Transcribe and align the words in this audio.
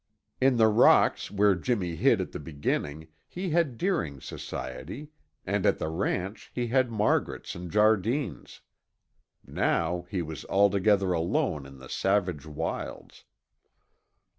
In 0.41 0.57
the 0.57 0.67
rocks 0.67 1.29
where 1.29 1.53
Jimmy 1.53 1.95
hid 1.95 2.19
at 2.21 2.31
the 2.31 2.39
beginning 2.39 3.09
he 3.27 3.51
had 3.51 3.77
Deering's 3.77 4.25
society 4.25 5.09
and 5.45 5.63
at 5.63 5.77
the 5.77 5.89
ranch 5.89 6.49
he 6.55 6.65
had 6.69 6.89
Margaret's 6.89 7.53
and 7.53 7.69
Jardine's. 7.69 8.61
Now 9.45 10.07
he 10.09 10.23
was 10.23 10.43
altogether 10.45 11.11
alone 11.13 11.67
in 11.67 11.77
the 11.77 11.87
savage 11.87 12.47
wilds. 12.47 13.25